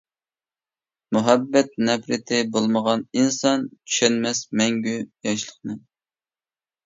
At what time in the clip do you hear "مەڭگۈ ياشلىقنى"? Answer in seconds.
4.61-5.77